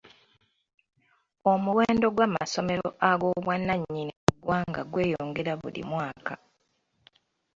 [1.51, 6.33] Omuwendo gw'amasomero ag'obwannannyini mu ggwanga gweyongera buli mwaka.